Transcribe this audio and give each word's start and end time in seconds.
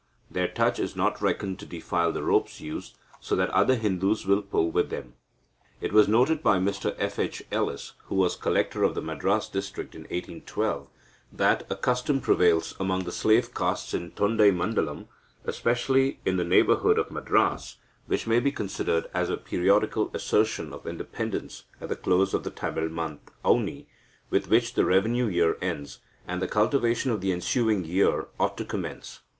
Their 0.31 0.47
touch 0.47 0.79
is 0.79 0.95
not 0.95 1.21
reckoned 1.21 1.59
to 1.59 1.65
defile 1.67 2.11
the 2.11 2.23
ropes 2.23 2.59
used, 2.59 2.95
so 3.19 3.35
that 3.35 3.51
other 3.51 3.75
Hindus 3.75 4.25
will 4.25 4.41
pull 4.41 4.71
with 4.71 4.89
them. 4.89 5.13
It 5.79 5.93
was 5.93 6.07
noted 6.07 6.41
by 6.41 6.57
Mr 6.57 6.95
F. 6.97 7.19
H. 7.19 7.43
Ellis, 7.51 7.93
who 8.05 8.15
was 8.15 8.35
Collector 8.35 8.83
of 8.83 8.95
the 8.95 9.01
Madras 9.03 9.47
district 9.47 9.93
in 9.93 10.01
1812, 10.05 10.87
that 11.33 11.67
"a 11.69 11.75
custom 11.75 12.19
prevails 12.19 12.73
among 12.79 13.03
the 13.03 13.11
slave 13.11 13.53
castes 13.53 13.93
in 13.93 14.09
Tondeimandalam, 14.13 15.07
especially 15.45 16.19
in 16.25 16.37
the 16.37 16.43
neighbourhood 16.43 16.97
of 16.97 17.11
Madras, 17.11 17.75
which 18.07 18.25
may 18.25 18.39
be 18.39 18.51
considered 18.51 19.07
as 19.13 19.29
a 19.29 19.37
periodical 19.37 20.09
assertion 20.15 20.73
of 20.73 20.87
independence 20.87 21.65
at 21.79 21.89
the 21.89 21.95
close 21.95 22.33
of 22.33 22.43
the 22.43 22.49
Tamil 22.49 22.89
month 22.89 23.29
Auni, 23.45 23.85
with 24.31 24.49
which 24.49 24.73
the 24.73 24.83
revenue 24.83 25.27
year 25.27 25.59
ends, 25.61 25.99
and 26.27 26.41
the 26.41 26.47
cultivation 26.47 27.11
of 27.11 27.21
the 27.21 27.31
ensuing 27.31 27.85
year 27.85 28.25
ought 28.39 28.57
to 28.57 28.65
commence. 28.65 29.19